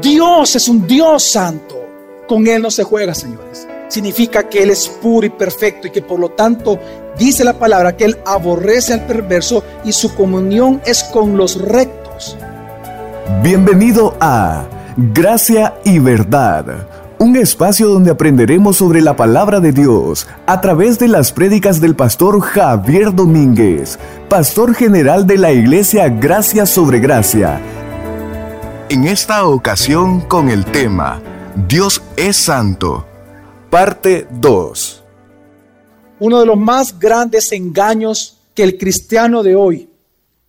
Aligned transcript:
Dios 0.00 0.54
es 0.54 0.68
un 0.68 0.86
Dios 0.86 1.24
santo. 1.24 1.76
Con 2.28 2.46
Él 2.46 2.62
no 2.62 2.70
se 2.70 2.84
juega, 2.84 3.14
señores. 3.14 3.66
Significa 3.88 4.48
que 4.48 4.62
Él 4.62 4.70
es 4.70 4.88
puro 4.88 5.26
y 5.26 5.30
perfecto 5.30 5.88
y 5.88 5.90
que 5.90 6.02
por 6.02 6.20
lo 6.20 6.28
tanto 6.30 6.78
dice 7.18 7.42
la 7.42 7.58
palabra 7.58 7.96
que 7.96 8.04
Él 8.04 8.18
aborrece 8.26 8.92
al 8.92 9.06
perverso 9.06 9.64
y 9.84 9.92
su 9.92 10.14
comunión 10.14 10.80
es 10.84 11.02
con 11.04 11.36
los 11.36 11.60
rectos. 11.60 12.36
Bienvenido 13.42 14.14
a 14.20 14.66
Gracia 14.96 15.74
y 15.84 15.98
Verdad, 15.98 16.86
un 17.18 17.36
espacio 17.36 17.88
donde 17.88 18.10
aprenderemos 18.10 18.76
sobre 18.76 19.00
la 19.00 19.16
palabra 19.16 19.58
de 19.60 19.72
Dios 19.72 20.26
a 20.46 20.60
través 20.60 20.98
de 20.98 21.08
las 21.08 21.32
prédicas 21.32 21.80
del 21.80 21.96
pastor 21.96 22.40
Javier 22.40 23.14
Domínguez, 23.14 23.98
pastor 24.28 24.74
general 24.74 25.26
de 25.26 25.38
la 25.38 25.52
iglesia 25.52 26.08
Gracia 26.08 26.66
sobre 26.66 27.00
Gracia. 27.00 27.60
En 28.90 29.06
esta 29.06 29.46
ocasión 29.46 30.22
con 30.22 30.48
el 30.48 30.64
tema 30.64 31.20
Dios 31.68 32.00
es 32.16 32.38
Santo, 32.38 33.06
parte 33.68 34.26
2. 34.30 35.02
Uno 36.20 36.40
de 36.40 36.46
los 36.46 36.56
más 36.56 36.98
grandes 36.98 37.52
engaños 37.52 38.38
que 38.54 38.62
el 38.62 38.78
cristiano 38.78 39.42
de 39.42 39.54
hoy 39.54 39.90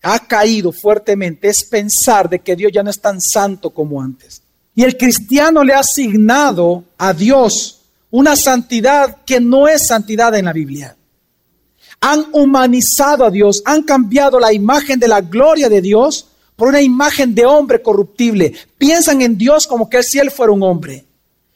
ha 0.02 0.20
caído 0.20 0.72
fuertemente 0.72 1.50
es 1.50 1.66
pensar 1.66 2.30
de 2.30 2.40
que 2.40 2.56
Dios 2.56 2.72
ya 2.74 2.82
no 2.82 2.90
es 2.90 3.02
tan 3.02 3.20
santo 3.20 3.72
como 3.72 4.02
antes. 4.02 4.42
Y 4.74 4.84
el 4.84 4.96
cristiano 4.96 5.62
le 5.62 5.74
ha 5.74 5.80
asignado 5.80 6.86
a 6.98 7.12
Dios 7.12 7.82
una 8.10 8.38
santidad 8.38 9.18
que 9.26 9.42
no 9.42 9.68
es 9.68 9.86
santidad 9.86 10.34
en 10.36 10.46
la 10.46 10.54
Biblia. 10.54 10.96
Han 12.00 12.28
humanizado 12.32 13.26
a 13.26 13.32
Dios, 13.32 13.62
han 13.66 13.84
cambiado 13.84 14.40
la 14.40 14.54
imagen 14.54 14.98
de 14.98 15.10
la 15.10 15.20
gloria 15.20 15.68
de 15.68 15.82
Dios 15.82 16.29
por 16.60 16.68
una 16.68 16.82
imagen 16.82 17.34
de 17.34 17.46
hombre 17.46 17.82
corruptible. 17.82 18.54
Piensan 18.78 19.22
en 19.22 19.38
Dios 19.38 19.66
como 19.66 19.90
que 19.90 20.04
si 20.04 20.20
Él 20.20 20.30
fuera 20.30 20.52
un 20.52 20.62
hombre. 20.62 21.06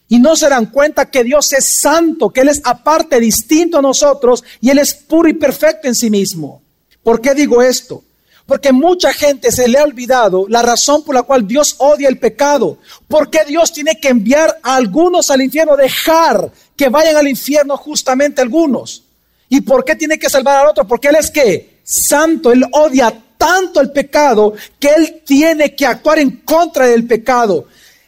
Y 0.08 0.18
no 0.18 0.38
se 0.38 0.48
dan 0.48 0.68
cuenta 0.68 1.12
que 1.12 1.26
Dios 1.26 1.52
es 1.52 1.82
santo, 1.82 2.30
que 2.30 2.40
Él 2.40 2.48
es 2.48 2.62
aparte, 2.64 3.20
distinto 3.20 3.80
a 3.80 3.82
nosotros, 3.82 4.46
y 4.62 4.70
Él 4.70 4.80
es 4.80 4.94
puro 4.94 5.28
y 5.28 5.34
perfecto 5.34 5.90
en 5.90 5.96
sí 5.96 6.10
mismo. 6.10 6.62
¿Por 7.04 7.20
qué 7.20 7.34
digo 7.34 7.62
esto? 7.62 8.06
Porque 8.46 8.72
mucha 8.72 9.12
gente 9.12 9.52
se 9.52 9.68
le 9.68 9.78
ha 9.78 9.84
olvidado 9.84 10.46
la 10.48 10.62
razón 10.62 11.04
por 11.04 11.16
la 11.16 11.24
cual 11.24 11.46
Dios 11.46 11.76
odia 11.80 12.08
el 12.08 12.18
pecado. 12.18 12.78
¿Por 13.10 13.30
qué 13.30 13.44
Dios 13.46 13.74
tiene 13.74 14.00
que 14.00 14.08
enviar 14.08 14.58
a 14.64 14.78
algunos 14.78 15.30
al 15.32 15.42
infierno, 15.42 15.76
dejar 15.76 16.50
que 16.78 16.88
vayan 16.88 17.18
al 17.18 17.28
infierno 17.28 17.76
justamente 17.76 18.42
algunos? 18.42 19.04
¿Y 19.50 19.60
por 19.60 19.84
qué 19.84 19.98
tiene 19.98 20.18
que 20.18 20.30
salvar 20.30 20.62
al 20.62 20.70
otro? 20.70 20.88
Porque 20.88 21.10
Él 21.10 21.18
es 21.20 21.30
que 21.30 21.82
santo, 21.84 22.54
Él 22.54 22.64
odia 22.72 23.23
tanto 23.44 23.82
el 23.82 23.92
pecado 23.92 24.54
que 24.80 24.88
Él 24.88 25.22
tiene 25.26 25.76
que 25.76 25.86
actuar 25.86 26.18
en 26.18 26.32
contra 26.46 26.88
del 26.88 27.06
pecado. 27.06 27.68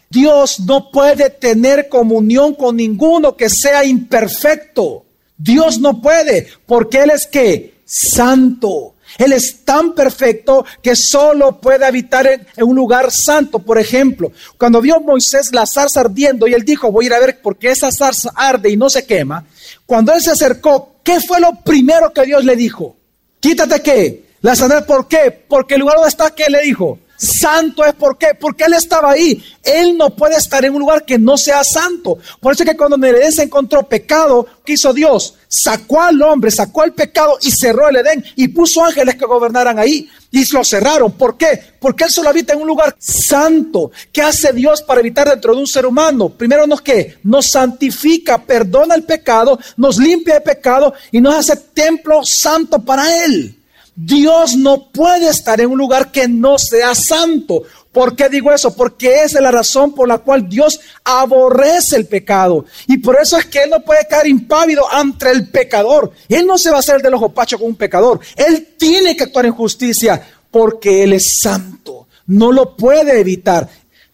Dios 0.10 0.62
no 0.62 0.90
puede 0.90 1.30
tener 1.30 1.90
comunión 1.90 2.56
con 2.56 2.78
ninguno 2.78 3.36
que 3.36 3.50
sea 3.50 3.84
imperfecto. 3.84 5.04
Dios 5.38 5.78
no 5.78 6.02
puede, 6.02 6.48
porque 6.66 7.00
Él 7.00 7.12
es 7.14 7.28
que 7.28 7.74
santo. 7.84 8.94
Él 9.18 9.34
es 9.34 9.66
tan 9.66 9.94
perfecto 9.94 10.66
que 10.82 10.96
solo 10.96 11.60
puede 11.60 11.86
habitar 11.86 12.28
en, 12.28 12.48
un 12.64 12.78
lugar 12.78 13.12
santo. 13.12 13.60
Por 13.60 13.78
ejemplo, 13.78 14.32
cuando 14.58 14.80
vio 14.80 15.02
Moisés 15.02 15.52
la 15.52 15.66
zarza 15.66 16.00
ardiendo 16.00 16.48
y 16.48 16.54
él 16.54 16.64
dijo, 16.64 16.94
voy 16.94 17.06
a 17.06 17.08
ir 17.08 17.14
a 17.14 17.20
ver 17.20 17.42
por 17.42 17.58
qué 17.58 17.72
esa 17.72 17.92
zarza 17.92 18.32
arde 18.34 18.70
y 18.70 18.78
no 18.78 18.90
se 18.90 19.06
quema. 19.06 19.46
Cuando 19.86 20.14
él 20.14 20.22
se 20.22 20.32
acercó, 20.32 20.96
¿qué 21.04 21.20
fue 21.20 21.42
lo 21.42 21.62
primero 21.62 22.14
que 22.14 22.24
Dios 22.24 22.46
le 22.46 22.56
dijo? 22.56 22.96
Quítate 23.42 23.82
qué? 23.82 24.25
La 24.46 24.56
sandal, 24.56 24.86
¿por 24.86 25.08
qué? 25.08 25.32
Porque 25.32 25.74
el 25.74 25.80
lugar 25.80 25.96
donde 25.96 26.10
está, 26.10 26.30
¿qué 26.30 26.46
le 26.52 26.62
dijo? 26.62 27.00
Santo 27.18 27.84
es 27.84 27.96
por 27.96 28.16
qué, 28.16 28.36
porque 28.40 28.66
él 28.66 28.74
estaba 28.74 29.10
ahí. 29.10 29.44
Él 29.64 29.98
no 29.98 30.12
puede 30.12 30.36
estar 30.36 30.64
en 30.64 30.76
un 30.76 30.82
lugar 30.82 31.04
que 31.04 31.18
no 31.18 31.36
sea 31.36 31.64
santo. 31.64 32.20
Por 32.40 32.54
eso 32.54 32.62
es 32.62 32.70
que 32.70 32.78
cuando 32.78 33.08
en 33.08 33.32
se 33.32 33.42
encontró 33.42 33.90
pecado, 33.90 34.46
¿qué 34.64 34.74
hizo 34.74 34.94
Dios? 34.94 35.34
Sacó 35.48 36.00
al 36.04 36.22
hombre, 36.22 36.52
sacó 36.52 36.84
el 36.84 36.94
pecado 36.94 37.40
y 37.42 37.50
cerró 37.50 37.90
el 37.90 37.96
Edén 37.96 38.24
y 38.36 38.50
puso 38.50 38.86
ángeles 38.86 39.16
que 39.16 39.26
gobernaran 39.26 39.80
ahí 39.80 40.08
y 40.30 40.46
lo 40.54 40.64
cerraron. 40.64 41.14
¿Por 41.14 41.38
qué? 41.38 41.60
Porque 41.80 42.04
él 42.04 42.12
solo 42.12 42.30
habita 42.30 42.54
en 42.54 42.62
un 42.62 42.68
lugar 42.68 42.96
santo. 43.00 43.90
¿Qué 44.12 44.22
hace 44.22 44.54
Dios 44.54 44.84
para 44.84 45.00
evitar 45.00 45.28
dentro 45.28 45.56
de 45.56 45.62
un 45.62 45.68
ser 45.68 45.88
humano? 45.88 46.30
Primero 46.30 46.68
nos 46.68 46.82
que 46.82 47.18
nos 47.24 47.48
santifica, 47.48 48.44
perdona 48.44 48.94
el 48.94 49.06
pecado, 49.06 49.58
nos 49.76 49.98
limpia 49.98 50.36
de 50.36 50.42
pecado 50.42 50.94
y 51.12 51.20
nos 51.20 51.34
hace 51.34 51.56
templo 51.74 52.24
santo 52.24 52.78
para 52.86 53.26
él. 53.26 53.64
Dios 53.96 54.58
no 54.58 54.92
puede 54.92 55.30
estar 55.30 55.62
en 55.62 55.72
un 55.72 55.78
lugar 55.78 56.12
que 56.12 56.28
no 56.28 56.58
sea 56.58 56.94
santo. 56.94 57.64
¿Por 57.94 58.14
qué 58.14 58.28
digo 58.28 58.52
eso? 58.52 58.76
Porque 58.76 59.24
esa 59.24 59.38
es 59.38 59.44
la 59.44 59.52
razón 59.52 59.96
por 59.96 60.06
la 60.06 60.18
cual 60.18 60.50
Dios 60.50 60.82
aborrece 61.06 61.96
el 61.96 62.06
pecado. 62.06 62.66
Y 62.88 62.98
por 62.98 63.18
eso 63.22 63.38
es 63.38 63.46
que 63.46 63.64
Él 63.64 63.70
no 63.70 63.82
puede 63.82 64.06
caer 64.06 64.28
impávido 64.28 64.84
ante 64.92 65.32
el 65.32 65.50
pecador. 65.50 66.12
Él 66.28 66.46
no 66.46 66.58
se 66.58 66.72
va 66.72 66.78
a 66.78 66.80
hacer 66.80 67.02
del 67.02 67.14
ojo 67.14 67.30
pacho 67.30 67.58
con 67.58 67.68
un 67.68 67.76
pecador. 67.78 68.20
Él 68.36 68.76
tiene 68.78 69.16
que 69.16 69.24
actuar 69.24 69.46
en 69.46 69.54
justicia 69.54 70.22
porque 70.52 71.04
Él 71.04 71.14
es 71.14 71.40
santo. 71.40 72.08
No 72.28 72.52
lo 72.52 72.76
puede 72.76 73.18
evitar. 73.18 73.70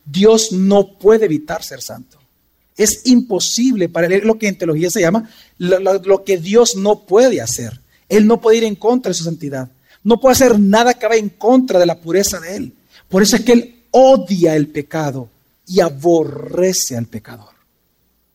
Dios 0.05 0.51
no 0.51 0.99
puede 0.99 1.25
evitar 1.25 1.63
ser 1.63 1.81
santo. 1.81 2.19
Es 2.77 3.01
imposible 3.05 3.89
para 3.89 4.07
él, 4.07 4.21
lo 4.25 4.37
que 4.37 4.47
en 4.47 4.57
teología 4.57 4.89
se 4.91 5.01
llama 5.01 5.29
lo, 5.57 5.79
lo 5.79 6.23
que 6.23 6.37
Dios 6.37 6.75
no 6.75 6.99
puede 7.05 7.41
hacer. 7.41 7.79
Él 8.11 8.27
no 8.27 8.41
puede 8.41 8.57
ir 8.57 8.63
en 8.65 8.75
contra 8.75 9.09
de 9.09 9.13
su 9.13 9.23
santidad. 9.23 9.69
No 10.03 10.19
puede 10.19 10.33
hacer 10.33 10.59
nada 10.59 10.93
que 10.93 11.07
vaya 11.07 11.21
en 11.21 11.29
contra 11.29 11.79
de 11.79 11.85
la 11.85 11.97
pureza 11.97 12.41
de 12.41 12.57
Él. 12.57 12.73
Por 13.07 13.23
eso 13.23 13.37
es 13.37 13.43
que 13.43 13.53
Él 13.53 13.75
odia 13.91 14.55
el 14.57 14.67
pecado 14.67 15.29
y 15.65 15.79
aborrece 15.79 16.97
al 16.97 17.05
pecador. 17.05 17.53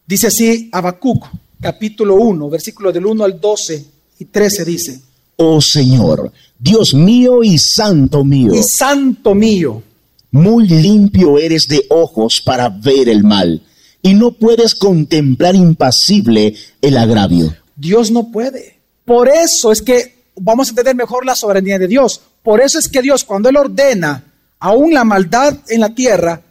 Dice 0.07 0.29
así 0.29 0.71
Habacuc, 0.73 1.27
capítulo 1.61 2.15
1, 2.15 2.49
versículo 2.49 2.91
del 2.91 3.05
1 3.05 3.23
al 3.23 3.39
12 3.39 3.85
y 4.19 4.25
13 4.25 4.65
dice. 4.65 5.01
Oh 5.37 5.61
Señor, 5.61 6.33
Dios 6.59 6.95
mío 6.95 7.45
y 7.45 7.59
santo 7.59 8.25
mío. 8.25 8.55
Y 8.55 8.63
santo 8.63 9.35
mío. 9.35 9.83
Muy 10.31 10.67
limpio 10.69 11.39
eres 11.39 11.69
de 11.69 11.85
ojos 11.91 12.41
para 12.41 12.71
ver 12.71 13.11
el 13.11 13.25
mal, 13.25 13.63
y 14.01 14.15
no 14.15 14.33
puedes 14.33 14.75
contemplar 14.75 15.55
impasible 15.55 16.55
el 16.81 16.97
agravio. 16.97 17.55
Dios 17.77 18.11
no 18.11 18.31
puede. 18.31 18.76
Por 19.07 19.29
eso 19.31 19.73
es 19.73 19.81
que 19.81 20.27
vamos 20.35 20.69
a 20.69 20.71
entender 20.71 20.95
mejor 20.95 21.25
la 21.25 21.35
soberanía 21.35 21.79
de 21.79 21.89
Dios. 21.89 22.21
Por 22.43 22.61
eso 22.61 22.79
es 22.79 22.89
que 22.89 23.01
Dios, 23.01 23.25
cuando 23.25 23.49
Él 23.49 23.57
ordena 23.57 24.25
aún 24.59 24.93
la 24.93 25.05
maldad 25.05 25.57
en 25.69 25.81
la 25.81 25.95
tierra 25.95 26.43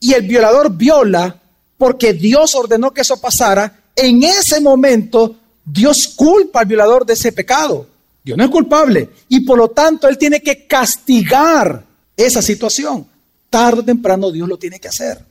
y 0.00 0.14
el 0.14 0.22
violador 0.22 0.76
viola, 0.76 1.40
porque 1.76 2.14
Dios 2.14 2.54
ordenó 2.54 2.92
que 2.92 3.02
eso 3.02 3.20
pasara, 3.20 3.80
en 3.94 4.22
ese 4.22 4.60
momento 4.60 5.36
Dios 5.64 6.08
culpa 6.08 6.60
al 6.60 6.66
violador 6.66 7.04
de 7.04 7.12
ese 7.12 7.30
pecado. 7.30 7.86
Dios 8.24 8.38
no 8.38 8.44
es 8.44 8.50
culpable. 8.50 9.10
Y 9.28 9.40
por 9.40 9.58
lo 9.58 9.68
tanto 9.68 10.08
Él 10.08 10.18
tiene 10.18 10.42
que 10.42 10.66
castigar 10.66 11.84
esa 12.16 12.42
situación. 12.42 13.06
Tarde 13.50 13.80
o 13.80 13.84
temprano 13.84 14.30
Dios 14.30 14.48
lo 14.48 14.58
tiene 14.58 14.80
que 14.80 14.88
hacer. 14.88 15.24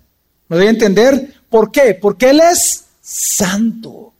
¿Me 0.48 0.58
voy 0.58 0.68
a 0.68 0.72
entender? 0.72 1.34
¿Por 1.50 1.72
qué? 1.72 1.98
Porque 2.00 2.30
Él 2.30 2.40
es 2.40 2.86
santo. 3.02 4.14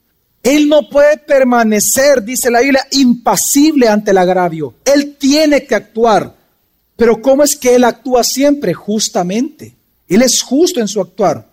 Él 0.48 0.70
no 0.70 0.88
puede 0.88 1.18
permanecer, 1.18 2.24
dice 2.24 2.50
la 2.50 2.62
Biblia, 2.62 2.88
impasible 2.92 3.90
ante 3.90 4.12
el 4.12 4.18
agravio. 4.18 4.76
Él 4.86 5.18
tiene 5.20 5.66
que 5.66 5.76
actuar. 5.76 6.38
Pero 6.96 7.22
¿cómo 7.22 7.44
es 7.44 7.58
que 7.58 7.76
Él 7.76 7.84
actúa 7.84 8.24
siempre? 8.24 8.74
Justamente. 8.74 9.76
Él 10.08 10.22
es 10.22 10.42
justo 10.42 10.80
en 10.80 10.88
su 10.88 11.02
actuar. 11.02 11.46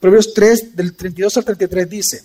Proverbios 0.00 0.32
3, 0.32 0.74
del 0.74 0.96
32 0.96 1.36
al 1.36 1.44
33 1.44 1.90
dice. 1.90 2.24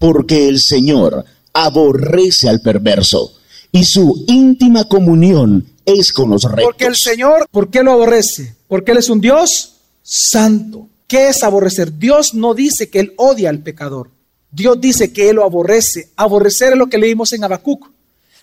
Porque 0.00 0.48
el 0.48 0.58
Señor 0.58 1.24
aborrece 1.52 2.48
al 2.48 2.60
perverso 2.60 3.38
y 3.70 3.84
su 3.84 4.24
íntima 4.26 4.88
comunión 4.88 5.64
es 5.84 6.12
con 6.12 6.30
los 6.30 6.42
rectos. 6.42 6.64
Porque 6.64 6.86
el 6.86 6.96
Señor, 6.96 7.46
¿por 7.52 7.70
qué 7.70 7.84
lo 7.84 7.92
aborrece? 7.92 8.56
Porque 8.66 8.90
Él 8.90 8.98
es 8.98 9.08
un 9.08 9.20
Dios 9.20 9.74
santo. 10.02 10.88
¿Qué 11.06 11.28
es 11.28 11.44
aborrecer? 11.44 11.98
Dios 11.98 12.34
no 12.34 12.52
dice 12.52 12.90
que 12.90 12.98
Él 12.98 13.12
odia 13.16 13.48
al 13.48 13.60
pecador. 13.60 14.10
Dios 14.52 14.80
dice 14.80 15.12
que 15.12 15.30
Él 15.30 15.36
lo 15.36 15.44
aborrece. 15.44 16.10
Aborrecer 16.14 16.74
es 16.74 16.78
lo 16.78 16.86
que 16.86 16.98
leímos 16.98 17.32
en 17.32 17.42
Habacuc. 17.42 17.90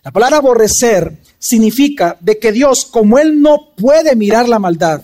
La 0.03 0.11
palabra 0.11 0.37
aborrecer 0.37 1.17
significa 1.37 2.17
de 2.19 2.39
que 2.39 2.51
Dios, 2.51 2.85
como 2.85 3.19
Él 3.19 3.41
no 3.41 3.73
puede 3.75 4.15
mirar 4.15 4.49
la 4.49 4.59
maldad, 4.59 5.03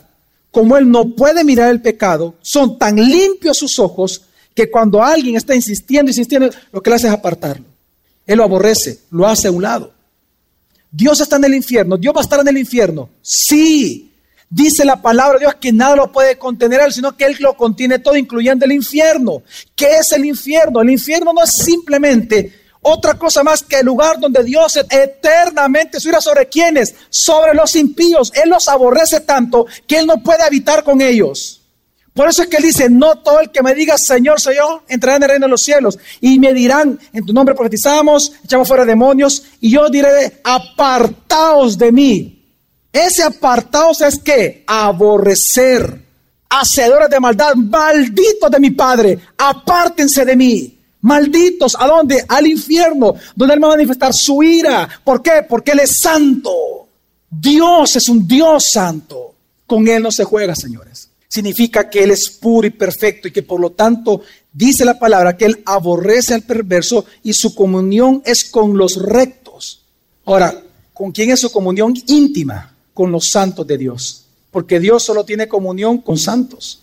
como 0.49 0.77
Él 0.77 0.89
no 0.89 1.15
puede 1.15 1.43
mirar 1.43 1.69
el 1.69 1.81
pecado, 1.81 2.35
son 2.41 2.79
tan 2.79 2.95
limpios 2.95 3.57
sus 3.57 3.77
ojos 3.77 4.23
que 4.55 4.71
cuando 4.71 5.03
alguien 5.03 5.35
está 5.35 5.53
insistiendo, 5.53 6.09
insistiendo, 6.09 6.49
lo 6.71 6.81
que 6.81 6.89
le 6.89 6.95
hace 6.95 7.07
es 7.07 7.13
apartarlo. 7.13 7.65
Él 8.25 8.37
lo 8.37 8.43
aborrece, 8.43 8.99
lo 9.11 9.27
hace 9.27 9.49
a 9.49 9.51
un 9.51 9.61
lado. 9.61 9.93
Dios 10.89 11.19
está 11.19 11.35
en 11.35 11.43
el 11.43 11.55
infierno, 11.55 11.97
Dios 11.97 12.15
va 12.15 12.21
a 12.21 12.23
estar 12.23 12.39
en 12.39 12.47
el 12.47 12.57
infierno. 12.57 13.09
Sí, 13.21 14.11
Dice 14.55 14.85
la 14.85 15.01
palabra 15.01 15.33
de 15.33 15.39
Dios 15.47 15.55
que 15.55 15.73
nada 15.73 15.97
lo 15.97 16.13
puede 16.13 16.37
contener 16.37 16.79
él, 16.79 16.93
sino 16.93 17.17
que 17.17 17.25
él 17.25 17.35
lo 17.41 17.57
contiene 17.57 17.99
todo, 17.99 18.15
incluyendo 18.15 18.63
el 18.63 18.71
infierno. 18.71 19.43
¿Qué 19.75 19.97
es 19.97 20.13
el 20.13 20.23
infierno? 20.23 20.81
El 20.81 20.91
infierno 20.91 21.33
no 21.33 21.43
es 21.43 21.51
simplemente 21.57 22.53
otra 22.81 23.15
cosa 23.15 23.43
más 23.43 23.63
que 23.63 23.79
el 23.79 23.85
lugar 23.85 24.17
donde 24.17 24.45
Dios 24.45 24.77
eternamente 24.77 25.99
subirá 25.99 26.21
sobre 26.21 26.47
quienes, 26.47 26.95
sobre 27.09 27.53
los 27.53 27.75
impíos. 27.75 28.31
Él 28.33 28.49
los 28.49 28.69
aborrece 28.69 29.19
tanto 29.19 29.65
que 29.85 29.97
él 29.97 30.07
no 30.07 30.23
puede 30.23 30.43
habitar 30.43 30.85
con 30.85 31.01
ellos. 31.01 31.59
Por 32.13 32.29
eso 32.29 32.43
es 32.43 32.47
que 32.47 32.55
él 32.55 32.63
dice, 32.63 32.89
no 32.89 33.17
todo 33.17 33.41
el 33.41 33.51
que 33.51 33.61
me 33.61 33.75
diga 33.75 33.97
Señor 33.97 34.37
yo, 34.39 34.83
entrará 34.87 35.17
en 35.17 35.23
el 35.23 35.29
reino 35.31 35.47
de 35.47 35.51
los 35.51 35.63
cielos. 35.63 35.99
Y 36.21 36.39
me 36.39 36.53
dirán, 36.53 36.97
en 37.11 37.25
tu 37.25 37.33
nombre 37.33 37.55
profetizamos, 37.55 38.31
echamos 38.45 38.69
fuera 38.69 38.85
demonios, 38.85 39.43
y 39.59 39.71
yo 39.71 39.89
diré, 39.89 40.39
apartaos 40.45 41.77
de 41.77 41.91
mí. 41.91 42.44
Ese 42.95 43.23
apartaos 43.23 43.99
es 43.99 44.19
que 44.19 44.63
aborrecer, 44.65 46.01
hacedores 46.49 47.09
de 47.09 47.19
maldad, 47.19 47.55
malditos 47.55 48.49
de 48.49 48.59
mi 48.61 48.71
Padre, 48.71 49.19
apártense 49.37 50.23
de 50.23 50.35
mí. 50.37 50.79
Malditos, 51.01 51.75
¿a 51.77 51.87
dónde? 51.87 52.23
Al 52.25 52.47
infierno, 52.47 53.15
donde 53.35 53.53
Él 53.53 53.61
va 53.61 53.67
a 53.67 53.71
manifestar 53.71 54.13
su 54.13 54.41
ira. 54.41 54.87
¿Por 55.03 55.21
qué? 55.21 55.45
Porque 55.47 55.71
Él 55.71 55.81
es 55.81 55.99
santo. 55.99 56.87
Dios 57.29 57.97
es 57.97 58.07
un 58.07 58.25
Dios 58.25 58.71
santo. 58.71 59.35
Con 59.67 59.85
Él 59.89 60.01
no 60.01 60.11
se 60.11 60.23
juega, 60.23 60.55
señores 60.55 61.09
significa 61.27 61.89
que 61.89 62.01
Él 62.01 62.11
es 62.11 62.29
puro 62.29 62.65
y 62.65 62.69
perfecto 62.69 63.27
y 63.27 63.31
que 63.31 63.43
por 63.43 63.59
lo 63.59 63.71
tanto 63.71 64.21
dice 64.53 64.85
la 64.85 64.97
palabra 64.97 65.35
que 65.35 65.43
Él 65.43 65.61
aborrece 65.65 66.33
al 66.33 66.43
perverso 66.43 67.03
y 67.23 67.33
su 67.33 67.53
comunión 67.53 68.21
es 68.25 68.45
con 68.45 68.77
los 68.77 68.95
rectos. 68.95 69.83
Ahora, 70.23 70.63
¿con 70.93 71.11
quién 71.11 71.31
es 71.31 71.41
su 71.41 71.51
comunión 71.51 71.93
íntima? 72.07 72.74
Con 72.95 73.11
los 73.11 73.29
santos 73.29 73.67
de 73.67 73.77
Dios. 73.77 74.25
Porque 74.49 74.79
Dios 74.79 75.03
solo 75.03 75.23
tiene 75.23 75.47
comunión 75.47 75.99
con 75.99 76.17
santos. 76.17 76.81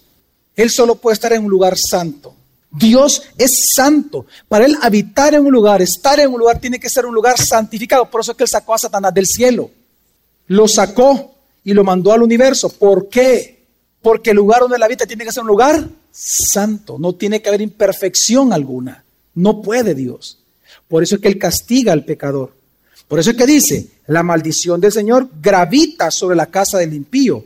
Él 0.54 0.70
solo 0.70 0.94
puede 0.94 1.14
estar 1.14 1.32
en 1.32 1.44
un 1.44 1.50
lugar 1.50 1.76
santo. 1.76 2.36
Dios 2.70 3.22
es 3.36 3.72
santo. 3.74 4.26
Para 4.48 4.64
Él 4.64 4.76
habitar 4.80 5.34
en 5.34 5.44
un 5.44 5.52
lugar, 5.52 5.82
estar 5.82 6.20
en 6.20 6.30
un 6.30 6.38
lugar, 6.38 6.60
tiene 6.60 6.78
que 6.78 6.88
ser 6.88 7.04
un 7.04 7.14
lugar 7.14 7.36
santificado. 7.38 8.08
Por 8.10 8.20
eso 8.20 8.32
es 8.32 8.36
que 8.36 8.44
Él 8.44 8.48
sacó 8.48 8.74
a 8.74 8.78
Satanás 8.78 9.12
del 9.12 9.26
cielo. 9.26 9.70
Lo 10.46 10.68
sacó 10.68 11.34
y 11.64 11.72
lo 11.72 11.84
mandó 11.84 12.12
al 12.12 12.22
universo. 12.22 12.68
¿Por 12.68 13.08
qué? 13.08 13.64
Porque 14.00 14.30
el 14.30 14.36
lugar 14.36 14.60
donde 14.60 14.78
la 14.78 14.88
vida 14.88 15.06
tiene 15.06 15.24
que 15.24 15.32
ser 15.32 15.42
un 15.42 15.48
lugar 15.48 15.86
santo. 16.10 16.98
No 16.98 17.14
tiene 17.14 17.42
que 17.42 17.48
haber 17.48 17.60
imperfección 17.60 18.52
alguna. 18.52 19.04
No 19.34 19.60
puede 19.60 19.94
Dios. 19.94 20.38
Por 20.88 21.02
eso 21.02 21.16
es 21.16 21.20
que 21.20 21.28
Él 21.28 21.38
castiga 21.38 21.92
al 21.92 22.04
pecador. 22.04 22.52
Por 23.12 23.20
eso 23.20 23.32
es 23.32 23.36
que 23.36 23.44
dice, 23.44 23.88
la 24.06 24.22
maldición 24.22 24.80
del 24.80 24.90
Señor 24.90 25.28
gravita 25.38 26.10
sobre 26.10 26.34
la 26.34 26.46
casa 26.46 26.78
del 26.78 26.94
impío, 26.94 27.44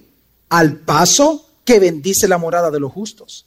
al 0.48 0.76
paso 0.76 1.44
que 1.64 1.80
bendice 1.80 2.28
la 2.28 2.38
morada 2.38 2.70
de 2.70 2.78
los 2.78 2.92
justos. 2.92 3.46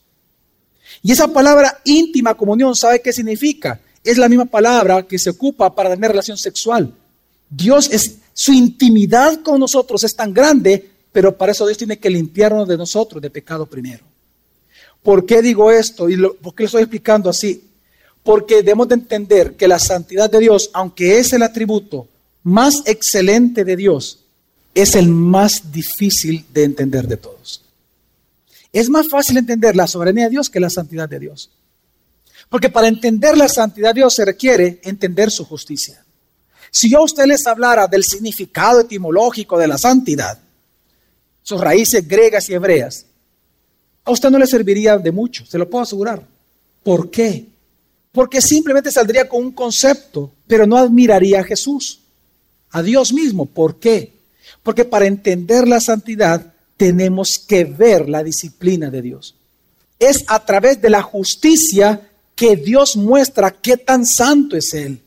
Y 1.02 1.14
esa 1.14 1.30
palabra 1.30 1.80
íntima 1.86 2.36
comunión, 2.36 2.76
¿sabe 2.76 3.02
qué 3.02 3.14
significa? 3.14 3.80
Es 4.04 4.18
la 4.18 4.28
misma 4.28 4.44
palabra 4.44 5.08
que 5.08 5.18
se 5.18 5.30
ocupa 5.30 5.74
para 5.74 5.92
tener 5.92 6.12
relación 6.12 6.38
sexual. 6.38 6.94
Dios 7.50 7.90
es, 7.90 8.18
su 8.34 8.52
intimidad 8.52 9.42
con 9.42 9.58
nosotros 9.58 10.04
es 10.04 10.14
tan 10.14 10.34
grande 10.34 10.90
pero 11.14 11.36
para 11.36 11.54
eso 11.54 11.66
Dios 11.66 11.78
tiene 11.78 11.98
que 11.98 12.10
limpiarnos 12.10 12.68
de 12.68 12.78
nosotros 12.78 13.22
de 13.22 13.30
pecado 13.30 13.66
primero. 13.66 14.04
¿Por 15.02 15.26
qué 15.26 15.42
digo 15.42 15.72
esto? 15.72 16.10
¿Y 16.10 16.18
por 16.18 16.54
qué 16.54 16.64
lo 16.64 16.66
estoy 16.66 16.82
explicando 16.84 17.30
así? 17.30 17.64
Porque 18.22 18.58
debemos 18.58 18.88
de 18.90 18.96
entender 18.96 19.56
que 19.56 19.68
la 19.68 19.80
santidad 19.80 20.30
de 20.30 20.40
Dios, 20.40 20.70
aunque 20.74 21.18
es 21.18 21.34
el 21.34 21.42
atributo 21.42 22.08
más 22.44 22.84
excelente 22.86 23.64
de 23.64 23.76
Dios, 23.76 24.26
es 24.74 24.96
el 24.96 25.10
más 25.10 25.72
difícil 25.72 26.46
de 26.54 26.64
entender 26.64 27.08
de 27.08 27.18
todos. 27.18 27.64
Es 28.72 28.90
más 28.90 29.10
fácil 29.10 29.38
entender 29.38 29.76
la 29.76 29.88
soberanía 29.88 30.26
de 30.26 30.32
Dios 30.32 30.50
que 30.50 30.60
la 30.60 30.70
santidad 30.70 31.10
de 31.10 31.20
Dios. 31.20 31.50
Porque 32.50 32.70
para 32.70 32.88
entender 32.88 33.38
la 33.38 33.48
santidad 33.48 33.90
de 33.90 34.02
Dios 34.02 34.16
se 34.16 34.26
requiere 34.26 34.80
entender 34.84 35.32
su 35.32 35.46
justicia. 35.46 36.04
Si 36.72 36.90
yo 36.90 37.00
a 37.00 37.04
usted 37.04 37.26
les 37.26 37.46
hablara 37.48 37.88
del 37.88 38.04
significado 38.04 38.82
etimológico 38.82 39.58
de 39.58 39.68
la 39.68 39.78
santidad, 39.78 40.40
sus 41.42 41.60
raíces 41.60 42.08
griegas 42.08 42.48
y 42.50 42.54
hebreas, 42.54 43.06
a 44.04 44.12
usted 44.12 44.30
no 44.30 44.38
le 44.38 44.48
serviría 44.48 44.98
de 44.98 45.12
mucho, 45.12 45.46
se 45.46 45.58
lo 45.58 45.70
puedo 45.70 45.84
asegurar. 45.84 46.26
¿Por 46.84 47.10
qué? 47.10 47.46
Porque 48.12 48.42
simplemente 48.42 48.92
saldría 48.92 49.28
con 49.28 49.44
un 49.44 49.52
concepto, 49.52 50.32
pero 50.48 50.66
no 50.66 50.78
admiraría 50.78 51.42
a 51.42 51.44
Jesús, 51.44 52.00
a 52.72 52.82
Dios 52.82 53.14
mismo. 53.14 53.46
¿Por 53.46 53.80
qué? 53.80 54.14
Porque 54.64 54.86
para 54.86 55.06
entender 55.06 55.68
la 55.68 55.80
santidad 55.80 56.54
tenemos 56.78 57.40
que 57.40 57.66
ver 57.66 58.10
la 58.10 58.24
disciplina 58.24 58.90
de 58.90 59.02
Dios. 59.02 59.36
Es 60.00 60.24
a 60.28 60.46
través 60.46 60.82
de 60.82 60.90
la 60.90 61.02
justicia 61.02 62.10
que 62.36 62.56
Dios 62.56 62.96
muestra 62.96 63.52
qué 63.52 63.78
tan 63.78 64.06
santo 64.06 64.56
es 64.56 64.74
Él. 64.74 65.02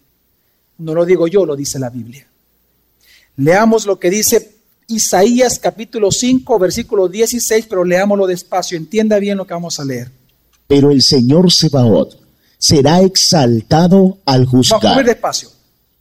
No 0.78 0.94
lo 0.94 1.04
digo 1.06 1.26
yo, 1.28 1.46
lo 1.46 1.56
dice 1.56 1.78
la 1.78 1.88
Biblia. 1.88 2.26
Leamos 3.36 3.86
lo 3.86 3.98
que 3.98 4.10
dice 4.10 4.56
Isaías 4.88 5.58
capítulo 5.58 6.10
5, 6.10 6.58
versículo 6.58 7.08
16, 7.08 7.66
pero 7.68 7.84
leámoslo 7.84 8.26
despacio, 8.26 8.76
entienda 8.76 9.18
bien 9.18 9.38
lo 9.38 9.46
que 9.46 9.54
vamos 9.54 9.80
a 9.80 9.84
leer. 9.84 10.10
Pero 10.66 10.90
el 10.90 11.02
Señor 11.02 11.50
Sebaot 11.50 12.20
será 12.58 13.00
exaltado 13.00 14.18
al 14.26 14.44
juzgar. 14.44 14.82
Vamos 14.82 14.98
a 14.98 15.02
despacio. 15.02 15.48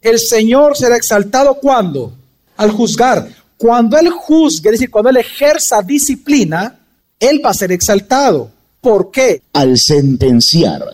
El 0.02 0.18
Señor 0.18 0.76
será 0.76 0.96
exaltado 0.96 1.54
cuando? 1.54 2.12
Al 2.56 2.70
juzgar. 2.70 3.28
Cuando 3.56 3.96
Él 3.96 4.10
juzgue, 4.10 4.68
es 4.68 4.72
decir, 4.72 4.90
cuando 4.90 5.08
Él 5.10 5.16
ejerza 5.16 5.80
disciplina, 5.80 6.78
Él 7.18 7.40
va 7.44 7.50
a 7.50 7.54
ser 7.54 7.72
exaltado. 7.72 8.50
¿Por 8.80 9.10
qué? 9.10 9.40
Al 9.52 9.78
sentenciar, 9.78 10.84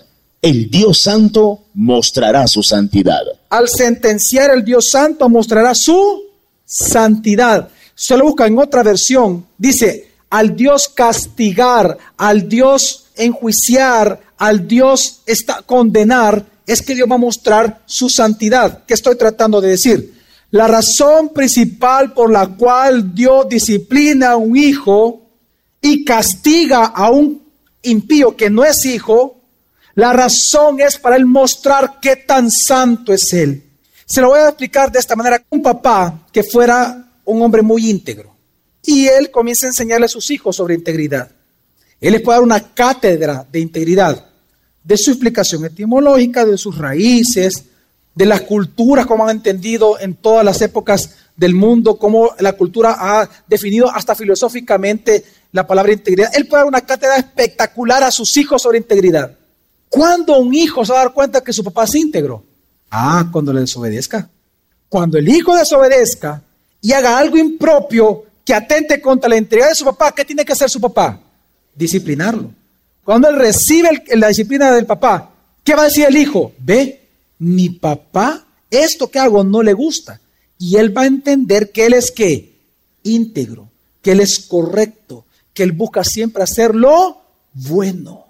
el 0.43 0.71
Dios 0.71 1.03
Santo 1.03 1.65
mostrará 1.75 2.47
su 2.47 2.63
santidad. 2.63 3.23
Al 3.49 3.69
sentenciar, 3.69 4.51
el 4.51 4.63
Dios 4.63 4.91
Santo 4.91 5.29
mostrará 5.29 5.75
su 5.75 6.23
santidad 6.67 7.71
se 7.99 8.17
lo 8.17 8.27
busca 8.27 8.47
en 8.47 8.57
otra 8.57 8.85
versión, 8.85 9.45
dice, 9.59 10.13
al 10.31 10.55
Dios 10.55 10.89
castigar, 10.89 11.99
al 12.17 12.49
Dios 12.49 13.07
enjuiciar, 13.17 14.21
al 14.39 14.69
Dios 14.69 15.23
condenar, 15.67 16.47
es 16.69 16.83
que 16.83 16.95
Dios 16.95 17.11
va 17.11 17.15
a 17.15 17.19
mostrar 17.19 17.83
su 17.87 18.11
santidad. 18.11 18.85
¿Qué 18.87 18.93
estoy 18.93 19.17
tratando 19.17 19.61
de 19.61 19.71
decir? 19.71 20.15
La 20.51 20.69
razón 20.69 21.31
principal 21.31 22.13
por 22.13 22.31
la 22.31 22.47
cual 22.47 23.15
Dios 23.15 23.49
disciplina 23.49 24.33
a 24.33 24.37
un 24.37 24.55
hijo 24.55 25.23
y 25.81 26.05
castiga 26.05 26.85
a 26.85 27.11
un 27.11 27.43
impío 27.83 28.37
que 28.37 28.51
no 28.51 28.65
es 28.65 28.85
hijo, 28.85 29.41
la 29.95 30.13
razón 30.13 30.81
es 30.81 30.99
para 30.99 31.17
él 31.17 31.25
mostrar 31.25 31.99
qué 32.01 32.17
tan 32.17 32.51
santo 32.51 33.15
es 33.15 33.33
él. 33.33 33.65
Se 34.05 34.21
lo 34.21 34.29
voy 34.29 34.41
a 34.41 34.49
explicar 34.49 34.93
de 34.93 34.99
esta 34.99 35.17
manera. 35.17 35.43
Un 35.51 35.63
papá 35.63 36.27
que 36.31 36.43
fuera 36.43 37.13
un 37.25 37.43
hombre 37.43 37.63
muy 37.63 37.89
íntegro. 37.89 38.35
Y 38.83 39.07
él 39.07 39.31
comienza 39.31 39.67
a 39.67 39.71
enseñarle 39.71 40.07
a 40.07 40.09
sus 40.09 40.31
hijos 40.31 40.57
sobre 40.57 40.75
integridad. 40.75 41.31
Él 42.01 42.13
les 42.13 42.23
puede 42.23 42.37
dar 42.37 42.45
una 42.45 42.75
cátedra 42.75 43.47
de 43.51 43.61
integridad, 43.61 44.28
de 44.89 44.97
su 44.97 45.11
explicación 45.11 45.67
etimológica, 45.67 46.47
de 46.47 46.57
sus 46.57 46.79
raíces, 46.79 47.67
de 48.15 48.25
las 48.25 48.41
culturas, 48.41 49.05
como 49.05 49.25
han 49.25 49.37
entendido 49.37 50.01
en 50.01 50.15
todas 50.15 50.43
las 50.43 50.63
épocas 50.63 51.11
del 51.37 51.55
mundo, 51.55 51.99
cómo 51.99 52.31
la 52.39 52.55
cultura 52.55 52.97
ha 52.99 53.29
definido 53.47 53.91
hasta 53.91 54.15
filosóficamente 54.15 55.27
la 55.53 55.67
palabra 55.67 55.93
integridad. 55.93 56.31
Él 56.35 56.49
puede 56.49 56.63
dar 56.63 56.69
una 56.69 56.81
cátedra 56.81 57.19
espectacular 57.19 58.03
a 58.03 58.11
sus 58.11 58.35
hijos 58.39 58.63
sobre 58.63 58.79
integridad. 58.79 59.37
¿Cuándo 59.91 60.39
un 60.39 60.55
hijo 60.55 60.83
se 60.87 60.93
va 60.93 61.03
a 61.03 61.05
dar 61.05 61.13
cuenta 61.13 61.43
que 61.43 61.53
su 61.53 61.63
papá 61.63 61.85
es 61.85 61.95
íntegro? 61.95 62.43
Ah, 62.91 63.29
cuando 63.31 63.53
le 63.53 63.61
desobedezca. 63.61 64.31
Cuando 64.89 65.19
el 65.19 65.29
hijo 65.29 65.55
desobedezca, 65.55 66.43
y 66.81 66.93
haga 66.93 67.19
algo 67.19 67.37
impropio 67.37 68.25
que 68.43 68.55
atente 68.55 69.03
contra 69.03 69.29
la 69.29 69.37
integridad 69.37 69.69
de 69.69 69.75
su 69.75 69.85
papá, 69.85 70.13
¿qué 70.13 70.25
tiene 70.25 70.47
que 70.47 70.53
hacer 70.55 70.71
su 70.71 70.81
papá? 70.81 71.21
Disciplinarlo. 71.75 72.58
Cuando 73.09 73.31
él 73.31 73.37
recibe 73.37 73.89
la 74.17 74.29
disciplina 74.29 74.71
del 74.71 74.85
papá, 74.85 75.31
¿qué 75.65 75.75
va 75.75 75.81
a 75.81 75.85
decir 75.87 76.05
el 76.05 76.19
hijo? 76.19 76.53
Ve, 76.59 77.09
mi 77.39 77.71
papá, 77.71 78.45
esto 78.71 79.11
que 79.11 79.19
hago 79.19 79.43
no 79.43 79.63
le 79.63 79.73
gusta. 79.73 80.21
Y 80.59 80.77
él 80.77 80.95
va 80.95 81.05
a 81.05 81.07
entender 81.07 81.73
que 81.73 81.87
él 81.87 81.95
es 81.95 82.11
qué? 82.11 82.53
Íntegro, 83.05 83.71
que 84.03 84.13
él 84.13 84.21
es 84.21 84.39
correcto, 84.41 85.25
que 85.55 85.63
él 85.63 85.73
busca 85.73 86.05
siempre 86.05 86.43
hacer 86.43 86.75
lo 86.75 87.23
bueno. 87.55 88.27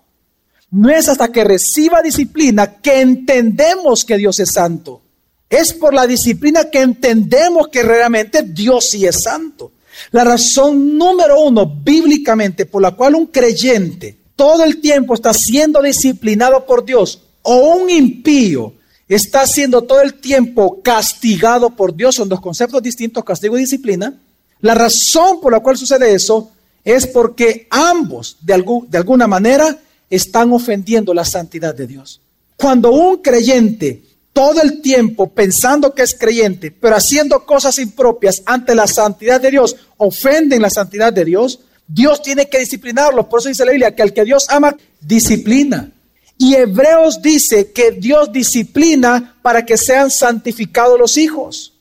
No 0.71 0.91
es 0.91 1.09
hasta 1.09 1.33
que 1.33 1.43
reciba 1.43 2.01
disciplina 2.01 2.77
que 2.77 3.01
entendemos 3.01 4.05
que 4.05 4.17
Dios 4.17 4.39
es 4.39 4.53
santo. 4.53 5.03
Es 5.51 5.73
por 5.73 5.93
la 5.93 6.07
disciplina 6.07 6.71
que 6.71 6.83
entendemos 6.83 7.67
que 7.67 7.83
realmente 7.83 8.45
Dios 8.45 8.91
sí 8.91 9.05
es 9.05 9.25
santo. 9.25 9.73
La 10.13 10.23
razón 10.23 10.97
número 10.97 11.41
uno 11.41 11.67
bíblicamente 11.67 12.65
por 12.65 12.81
la 12.81 12.93
cual 12.93 13.17
un 13.17 13.27
creyente 13.27 14.19
todo 14.39 14.63
el 14.63 14.81
tiempo 14.81 15.15
está 15.15 15.35
siendo 15.35 15.83
disciplinado 15.83 16.65
por 16.65 16.85
Dios 16.85 17.21
o 17.43 17.75
un 17.75 17.91
impío 17.91 18.73
está 19.09 19.45
siendo 19.49 19.83
todo 19.83 20.01
el 20.01 20.15
tiempo 20.15 20.81
castigado 20.81 21.71
por 21.71 21.93
Dios, 21.93 22.15
son 22.15 22.29
dos 22.29 22.41
conceptos 22.41 22.81
distintos, 22.81 23.25
castigo 23.25 23.59
y 23.59 23.63
disciplina. 23.63 24.15
La 24.61 24.77
razón 24.77 25.41
por 25.41 25.51
la 25.51 25.59
cual 25.59 25.77
sucede 25.77 26.15
eso 26.15 26.53
es 26.85 27.09
porque 27.09 27.67
ambos 27.69 28.37
de, 28.41 28.65
de 28.87 28.99
alguna 28.99 29.27
manera 29.27 29.77
están 30.09 30.53
ofendiendo 30.53 31.13
la 31.13 31.25
santidad 31.25 31.75
de 31.75 31.89
Dios. 31.89 32.21
Cuando 32.57 32.93
un 32.93 33.17
creyente 33.17 34.05
todo 34.33 34.63
el 34.63 34.81
tiempo 34.81 35.31
pensando 35.31 35.93
que 35.93 36.03
es 36.03 36.15
creyente, 36.15 36.71
pero 36.71 36.95
haciendo 36.95 37.45
cosas 37.45 37.77
impropias 37.81 38.41
ante 38.47 38.73
la 38.77 38.87
santidad 38.87 39.41
de 39.41 39.51
Dios, 39.51 39.75
ofenden 39.97 40.63
la 40.63 40.71
santidad 40.71 41.13
de 41.13 41.25
Dios, 41.25 41.59
Dios 41.89 42.23
tiene 42.23 42.49
que 42.49 42.59
disciplinarlos. 42.59 43.27
Por 43.27 43.41
eso 43.41 43.49
dice 43.49 43.65
la 43.65 43.73
Biblia 43.73 43.97
que 43.97 44.03
al 44.03 44.13
que 44.13 44.25
Dios 44.25 44.47
ama, 44.51 44.77
disciplina. 45.01 45.91
Y 46.37 46.55
Hebreos 46.55 47.21
dice 47.21 47.73
que 47.73 47.91
Dios 47.93 48.31
disciplina 48.31 49.37
para 49.43 49.65
que 49.65 49.77
sean 49.77 50.11
santificados 50.11 50.99
los 50.99 51.17
hijos. 51.17 51.75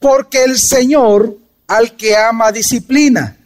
Porque 0.00 0.42
el 0.44 0.58
Señor 0.58 1.38
al 1.66 1.96
que 1.96 2.16
ama 2.16 2.52
disciplina 2.52 3.38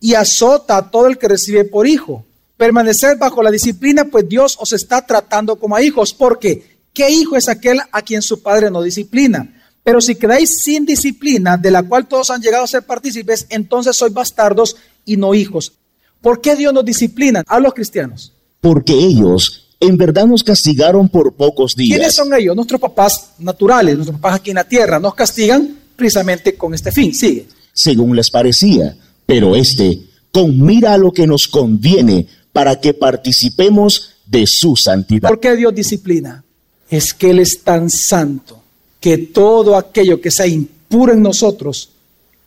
y 0.00 0.14
azota 0.14 0.76
a 0.76 0.90
todo 0.90 1.06
el 1.06 1.16
que 1.16 1.28
recibe 1.28 1.64
por 1.64 1.86
hijo. 1.86 2.26
Permanecer 2.56 3.16
bajo 3.16 3.42
la 3.42 3.50
disciplina, 3.50 4.04
pues 4.04 4.28
Dios 4.28 4.58
os 4.60 4.72
está 4.72 5.06
tratando 5.06 5.56
como 5.56 5.76
a 5.76 5.82
hijos. 5.82 6.12
Porque, 6.12 6.80
¿qué 6.92 7.08
hijo 7.08 7.36
es 7.36 7.48
aquel 7.48 7.80
a 7.90 8.02
quien 8.02 8.20
su 8.20 8.42
padre 8.42 8.70
no 8.70 8.82
disciplina? 8.82 9.61
Pero 9.84 10.00
si 10.00 10.14
quedáis 10.14 10.62
sin 10.62 10.86
disciplina, 10.86 11.56
de 11.56 11.70
la 11.70 11.82
cual 11.82 12.06
todos 12.06 12.30
han 12.30 12.40
llegado 12.40 12.64
a 12.64 12.68
ser 12.68 12.82
partícipes, 12.84 13.46
entonces 13.48 13.96
sois 13.96 14.12
bastardos 14.12 14.76
y 15.04 15.16
no 15.16 15.34
hijos. 15.34 15.72
¿Por 16.20 16.40
qué 16.40 16.54
Dios 16.54 16.72
nos 16.72 16.84
disciplina 16.84 17.42
a 17.46 17.58
los 17.58 17.74
cristianos? 17.74 18.32
Porque 18.60 18.92
ellos 18.92 19.70
en 19.80 19.96
verdad 19.96 20.26
nos 20.26 20.44
castigaron 20.44 21.08
por 21.08 21.34
pocos 21.34 21.74
días. 21.74 21.98
¿Quiénes 21.98 22.14
son 22.14 22.32
ellos? 22.32 22.54
Nuestros 22.54 22.80
papás 22.80 23.32
naturales, 23.38 23.96
nuestros 23.96 24.20
papás 24.20 24.36
aquí 24.36 24.50
en 24.50 24.56
la 24.56 24.64
tierra. 24.64 25.00
Nos 25.00 25.16
castigan 25.16 25.76
precisamente 25.96 26.54
con 26.54 26.72
este 26.72 26.92
fin. 26.92 27.12
Sigue. 27.12 27.48
Según 27.72 28.14
les 28.14 28.30
parecía, 28.30 28.96
pero 29.26 29.56
este, 29.56 30.00
con 30.30 30.64
mira 30.64 30.94
a 30.94 30.98
lo 30.98 31.12
que 31.12 31.26
nos 31.26 31.48
conviene 31.48 32.28
para 32.52 32.80
que 32.80 32.94
participemos 32.94 34.10
de 34.26 34.46
su 34.46 34.76
santidad. 34.76 35.28
¿Por 35.28 35.40
qué 35.40 35.56
Dios 35.56 35.74
disciplina? 35.74 36.44
Es 36.88 37.12
que 37.12 37.30
Él 37.30 37.40
es 37.40 37.64
tan 37.64 37.90
santo 37.90 38.61
que 39.02 39.18
todo 39.18 39.76
aquello 39.76 40.20
que 40.20 40.30
sea 40.30 40.46
impuro 40.46 41.12
en 41.12 41.22
nosotros, 41.22 41.90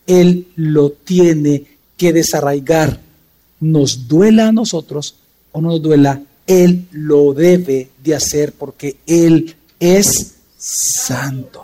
Él 0.08 0.48
lo 0.56 0.92
tiene 0.92 1.66
que 1.98 2.14
desarraigar. 2.14 3.02
Nos 3.60 4.08
duela 4.08 4.48
a 4.48 4.52
nosotros 4.54 5.16
o 5.52 5.60
no 5.60 5.68
nos 5.68 5.82
duela, 5.82 6.24
Él 6.48 6.88
lo 6.92 7.34
debe 7.34 7.90
de 8.02 8.16
hacer 8.16 8.54
porque 8.54 8.96
Él 9.06 9.54
es 9.82 10.36
santo. 10.58 11.62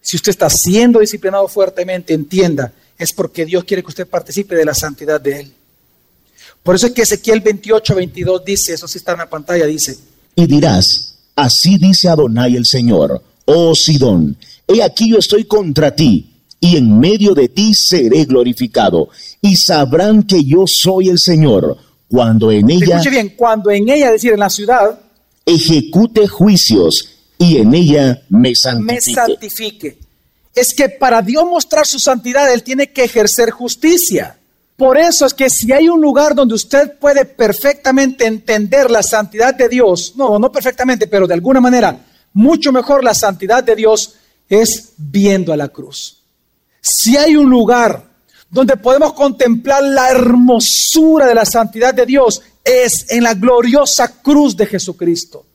Si 0.00 0.16
usted 0.16 0.30
está 0.30 0.50
siendo 0.50 0.98
disciplinado 0.98 1.46
fuertemente, 1.46 2.12
entienda, 2.12 2.72
es 2.98 3.12
porque 3.12 3.46
Dios 3.46 3.62
quiere 3.62 3.84
que 3.84 3.90
usted 3.90 4.08
participe 4.08 4.56
de 4.56 4.64
la 4.64 4.74
santidad 4.74 5.20
de 5.20 5.40
Él. 5.42 5.52
Por 6.64 6.74
eso 6.74 6.88
es 6.88 6.92
que 6.92 7.02
Ezequiel 7.02 7.40
28, 7.40 7.94
22 7.94 8.44
dice, 8.44 8.74
eso 8.74 8.88
sí 8.88 8.98
está 8.98 9.12
en 9.12 9.18
la 9.18 9.30
pantalla, 9.30 9.64
dice. 9.66 9.96
Y 10.34 10.48
dirás, 10.48 11.18
así 11.36 11.78
dice 11.78 12.08
Adonai 12.08 12.56
el 12.56 12.66
Señor, 12.66 13.22
oh 13.50 13.74
Sidón, 13.74 14.36
he 14.66 14.82
aquí 14.82 15.10
yo 15.10 15.18
estoy 15.18 15.44
contra 15.44 15.94
ti, 15.94 16.30
y 16.60 16.76
en 16.76 16.98
medio 16.98 17.34
de 17.34 17.48
ti 17.48 17.74
seré 17.74 18.24
glorificado, 18.24 19.08
y 19.40 19.56
sabrán 19.56 20.22
que 20.22 20.44
yo 20.44 20.66
soy 20.66 21.08
el 21.08 21.18
Señor, 21.18 21.76
cuando 22.08 22.50
en 22.52 22.70
ella... 22.70 22.96
Escuche 22.96 23.10
bien, 23.10 23.34
cuando 23.36 23.70
en 23.70 23.88
ella, 23.88 24.06
es 24.06 24.12
decir, 24.12 24.32
en 24.32 24.40
la 24.40 24.50
ciudad, 24.50 25.00
ejecute 25.44 26.28
juicios, 26.28 27.08
y 27.38 27.56
en 27.56 27.74
ella 27.74 28.22
me 28.28 28.54
santifique. 28.54 29.10
me 29.10 29.14
santifique. 29.14 29.98
Es 30.54 30.74
que 30.74 30.88
para 30.88 31.22
Dios 31.22 31.44
mostrar 31.44 31.86
su 31.86 31.98
santidad, 31.98 32.52
Él 32.52 32.62
tiene 32.62 32.92
que 32.92 33.04
ejercer 33.04 33.50
justicia. 33.50 34.36
Por 34.76 34.98
eso 34.98 35.26
es 35.26 35.34
que 35.34 35.50
si 35.50 35.72
hay 35.72 35.88
un 35.88 36.00
lugar 36.00 36.34
donde 36.34 36.54
usted 36.54 36.98
puede 36.98 37.24
perfectamente 37.24 38.26
entender 38.26 38.90
la 38.90 39.02
santidad 39.02 39.54
de 39.54 39.68
Dios, 39.68 40.14
no, 40.16 40.38
no 40.38 40.52
perfectamente, 40.52 41.06
pero 41.06 41.26
de 41.26 41.34
alguna 41.34 41.60
manera, 41.60 41.98
mucho 42.32 42.72
mejor 42.72 43.04
la 43.04 43.14
santidad 43.14 43.62
de 43.62 43.76
Dios 43.76 44.14
es 44.48 44.92
viendo 44.96 45.52
a 45.52 45.56
la 45.56 45.68
cruz. 45.68 46.22
Si 46.80 47.16
hay 47.16 47.36
un 47.36 47.48
lugar 47.48 48.04
donde 48.48 48.76
podemos 48.76 49.12
contemplar 49.12 49.82
la 49.82 50.10
hermosura 50.10 51.26
de 51.26 51.34
la 51.34 51.44
santidad 51.44 51.94
de 51.94 52.06
Dios, 52.06 52.42
es 52.64 53.06
en 53.10 53.22
la 53.22 53.34
gloriosa 53.34 54.08
cruz 54.22 54.56
de 54.56 54.66
Jesucristo. 54.66 55.46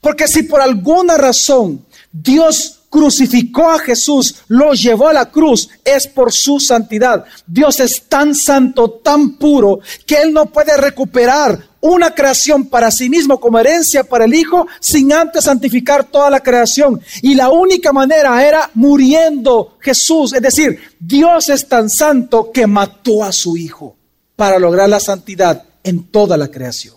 Porque 0.00 0.28
si 0.28 0.42
por 0.42 0.60
alguna 0.60 1.16
razón 1.16 1.84
Dios 2.10 2.80
crucificó 2.90 3.70
a 3.70 3.78
Jesús, 3.78 4.34
lo 4.48 4.74
llevó 4.74 5.08
a 5.08 5.14
la 5.14 5.30
cruz, 5.30 5.70
es 5.82 6.06
por 6.06 6.30
su 6.30 6.60
santidad. 6.60 7.24
Dios 7.46 7.80
es 7.80 8.02
tan 8.02 8.34
santo, 8.34 8.90
tan 9.02 9.36
puro, 9.36 9.80
que 10.04 10.20
Él 10.20 10.34
no 10.34 10.46
puede 10.46 10.76
recuperar 10.76 11.71
una 11.82 12.14
creación 12.14 12.66
para 12.66 12.90
sí 12.90 13.10
mismo 13.10 13.38
como 13.40 13.58
herencia 13.58 14.04
para 14.04 14.24
el 14.24 14.34
Hijo 14.34 14.66
sin 14.80 15.12
antes 15.12 15.44
santificar 15.44 16.04
toda 16.04 16.30
la 16.30 16.40
creación. 16.40 17.00
Y 17.22 17.34
la 17.34 17.50
única 17.50 17.92
manera 17.92 18.42
era 18.46 18.70
muriendo 18.74 19.76
Jesús. 19.80 20.32
Es 20.32 20.40
decir, 20.40 20.80
Dios 20.98 21.48
es 21.48 21.68
tan 21.68 21.90
santo 21.90 22.50
que 22.52 22.66
mató 22.66 23.24
a 23.24 23.32
su 23.32 23.56
Hijo 23.56 23.96
para 24.36 24.58
lograr 24.58 24.88
la 24.88 25.00
santidad 25.00 25.64
en 25.82 26.04
toda 26.04 26.36
la 26.36 26.48
creación. 26.48 26.94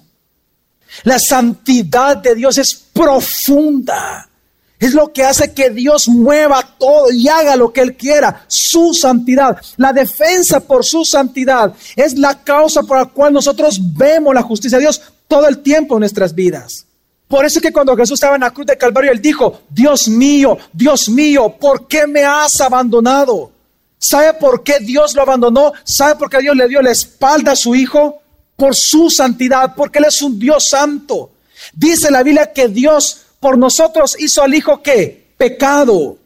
La 1.04 1.18
santidad 1.18 2.18
de 2.18 2.36
Dios 2.36 2.58
es 2.60 2.76
profunda. 2.76 4.30
Es 4.86 4.94
lo 4.94 5.12
que 5.12 5.24
hace 5.24 5.52
que 5.52 5.72
Dios 5.72 6.08
mueva 6.08 6.62
todo 6.78 7.12
y 7.12 7.28
haga 7.28 7.56
lo 7.56 7.74
que 7.74 7.82
Él 7.82 7.96
quiera. 7.96 8.46
Su 8.48 8.94
santidad. 8.94 9.58
La 9.78 9.92
defensa 9.92 10.60
por 10.60 10.86
su 10.86 11.04
santidad 11.04 11.74
es 11.96 12.16
la 12.20 12.44
causa 12.44 12.84
por 12.84 13.00
la 13.00 13.06
cual 13.06 13.34
nosotros 13.34 13.80
vemos 13.82 14.36
la 14.36 14.44
justicia 14.44 14.78
de 14.78 14.84
Dios 14.84 15.02
todo 15.28 15.48
el 15.48 15.64
tiempo 15.64 15.96
en 15.96 16.02
nuestras 16.02 16.36
vidas. 16.36 16.86
Por 17.28 17.46
eso 17.46 17.58
es 17.58 17.64
que 17.64 17.74
cuando 17.74 17.96
Jesús 17.96 18.18
estaba 18.18 18.36
en 18.36 18.42
la 18.42 18.52
cruz 18.52 18.68
de 18.68 18.78
Calvario, 18.78 19.12
Él 19.12 19.20
dijo, 19.20 19.62
Dios 19.72 20.08
mío, 20.08 20.56
Dios 20.72 21.10
mío, 21.10 21.56
¿por 21.60 21.88
qué 21.88 22.06
me 22.06 22.24
has 22.24 22.62
abandonado? 22.62 23.52
¿Sabe 23.98 24.36
por 24.36 24.62
qué 24.62 24.78
Dios 24.82 25.16
lo 25.16 25.24
abandonó? 25.24 25.74
¿Sabe 25.84 26.14
por 26.14 26.30
qué 26.30 26.38
Dios 26.42 26.56
le 26.56 26.68
dio 26.68 26.80
la 26.84 26.92
espalda 26.92 27.54
a 27.54 27.56
su 27.56 27.74
Hijo? 27.74 28.22
Por 28.56 28.76
su 28.76 29.10
santidad, 29.10 29.74
porque 29.76 29.98
Él 29.98 30.06
es 30.06 30.22
un 30.22 30.38
Dios 30.38 30.70
santo. 30.70 31.32
Dice 31.74 32.12
la 32.12 32.22
Biblia 32.22 32.54
que 32.54 32.68
Dios 32.68 33.25
por 33.46 33.60
nosotros 33.60 34.16
hizo 34.18 34.42
al 34.42 34.56
Hijo 34.56 34.82
que 34.82 35.36
pecado. 35.38 36.18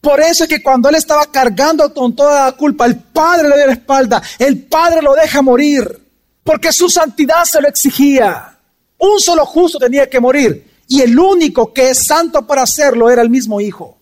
Por 0.00 0.20
eso 0.20 0.44
es 0.44 0.48
que 0.48 0.62
cuando 0.62 0.88
Él 0.88 0.94
estaba 0.94 1.26
cargando 1.26 1.92
con 1.92 2.14
toda 2.14 2.44
la 2.44 2.52
culpa, 2.52 2.86
el 2.86 2.94
Padre 2.94 3.48
le 3.48 3.56
dio 3.56 3.66
la 3.66 3.72
espalda, 3.72 4.22
el 4.38 4.62
Padre 4.66 5.02
lo 5.02 5.14
deja 5.14 5.42
morir, 5.42 6.00
porque 6.44 6.70
su 6.70 6.88
santidad 6.88 7.42
se 7.42 7.60
lo 7.60 7.66
exigía. 7.66 8.56
Un 8.98 9.18
solo 9.18 9.44
justo 9.44 9.80
tenía 9.80 10.08
que 10.08 10.20
morir, 10.20 10.64
y 10.86 11.00
el 11.00 11.18
único 11.18 11.72
que 11.72 11.90
es 11.90 12.06
santo 12.06 12.46
para 12.46 12.62
hacerlo 12.62 13.10
era 13.10 13.22
el 13.22 13.28
mismo 13.28 13.60
Hijo. 13.60 13.98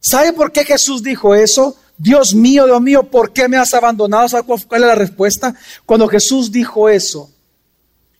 ¿Sabe 0.00 0.34
por 0.34 0.52
qué 0.52 0.66
Jesús 0.66 1.02
dijo 1.02 1.34
eso? 1.34 1.78
Dios 1.96 2.34
mío, 2.34 2.66
Dios 2.66 2.82
mío, 2.82 3.04
¿por 3.04 3.32
qué 3.32 3.48
me 3.48 3.56
has 3.56 3.72
abandonado? 3.72 4.28
¿Sabe 4.28 4.44
cuál 4.44 4.82
es 4.82 4.86
la 4.86 4.94
respuesta? 4.96 5.54
Cuando 5.86 6.08
Jesús 6.08 6.52
dijo 6.52 6.90
eso, 6.90 7.30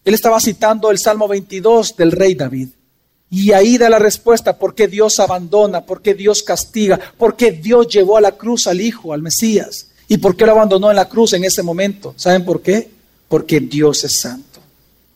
Él 0.02 0.14
estaba 0.14 0.40
citando 0.40 0.90
el 0.90 0.96
Salmo 0.96 1.28
22 1.28 1.94
del 1.94 2.12
rey 2.12 2.34
David. 2.34 2.68
Y 3.34 3.52
ahí 3.52 3.78
da 3.78 3.88
la 3.88 3.98
respuesta, 3.98 4.58
¿por 4.58 4.74
qué 4.74 4.86
Dios 4.86 5.18
abandona? 5.18 5.86
¿Por 5.86 6.02
qué 6.02 6.12
Dios 6.12 6.42
castiga? 6.42 7.00
¿Por 7.16 7.34
qué 7.34 7.50
Dios 7.50 7.88
llevó 7.88 8.18
a 8.18 8.20
la 8.20 8.32
cruz 8.32 8.66
al 8.66 8.78
Hijo, 8.78 9.14
al 9.14 9.22
Mesías? 9.22 9.86
¿Y 10.06 10.18
por 10.18 10.36
qué 10.36 10.44
lo 10.44 10.52
abandonó 10.52 10.90
en 10.90 10.96
la 10.96 11.08
cruz 11.08 11.32
en 11.32 11.42
ese 11.42 11.62
momento? 11.62 12.12
¿Saben 12.18 12.44
por 12.44 12.60
qué? 12.60 12.90
Porque 13.28 13.58
Dios 13.58 14.04
es 14.04 14.20
santo. 14.20 14.60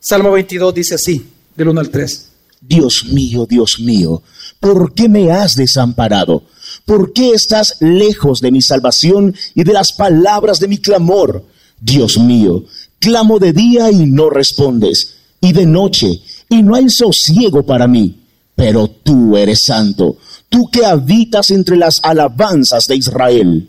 Salmo 0.01 0.31
22 0.31 0.73
dice 0.73 0.95
así, 0.95 1.27
del 1.55 1.69
1 1.69 1.79
al 1.79 1.91
3. 1.91 2.29
Dios 2.63 3.05
mío, 3.05 3.45
Dios 3.45 3.79
mío, 3.81 4.23
¿por 4.61 4.95
qué 4.95 5.11
me 5.11 5.31
has 5.31 5.55
desamparado? 5.55 6.45
¿Por 6.87 7.13
qué 7.13 7.33
estás 7.33 7.77
lejos 7.81 8.41
de 8.41 8.51
mi 8.51 8.63
salvación 8.63 9.37
y 9.55 9.63
de 9.63 9.75
las 9.75 9.93
palabras 9.93 10.59
de 10.59 10.69
mi 10.69 10.79
clamor? 10.79 11.45
Dios 11.79 12.17
mío, 12.17 12.65
clamo 12.99 13.39
de 13.39 13.53
día 13.53 13.91
y 13.91 14.07
no 14.07 14.31
respondes, 14.31 15.17
y 15.43 15.53
de 15.53 15.67
noche 15.67 16.23
y 16.49 16.63
no 16.63 16.75
hay 16.75 16.89
sosiego 16.89 17.65
para 17.65 17.87
mí. 17.87 18.23
Pero 18.55 18.89
tú 18.89 19.37
eres 19.37 19.65
santo, 19.65 20.17
tú 20.49 20.69
que 20.71 20.85
habitas 20.85 21.51
entre 21.51 21.77
las 21.77 22.01
alabanzas 22.03 22.87
de 22.87 22.97
Israel. 22.97 23.69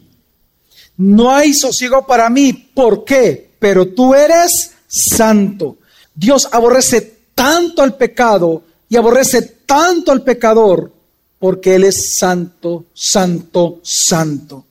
No 0.95 1.31
hay 1.31 1.53
sosiego 1.53 2.05
para 2.07 2.29
mí. 2.29 2.53
¿Por 2.53 3.03
qué? 3.03 3.51
Pero 3.59 3.87
tú 3.89 4.15
eres 4.15 4.71
santo. 4.87 5.77
Dios 6.15 6.47
aborrece 6.51 7.17
tanto 7.35 7.83
al 7.83 7.95
pecado 7.95 8.63
y 8.89 8.95
aborrece 8.95 9.41
tanto 9.65 10.11
al 10.11 10.23
pecador 10.23 10.91
porque 11.39 11.75
Él 11.75 11.83
es 11.83 12.17
santo, 12.17 12.85
santo, 12.93 13.79
santo. 13.83 14.65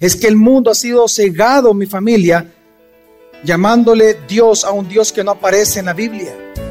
Es 0.00 0.16
que 0.16 0.26
el 0.26 0.36
mundo 0.36 0.70
ha 0.70 0.74
sido 0.74 1.06
cegado, 1.08 1.74
mi 1.74 1.86
familia, 1.86 2.52
llamándole 3.44 4.16
Dios 4.28 4.64
a 4.64 4.72
un 4.72 4.88
Dios 4.88 5.12
que 5.12 5.22
no 5.22 5.32
aparece 5.32 5.80
en 5.80 5.86
la 5.86 5.94
Biblia. 5.94 6.34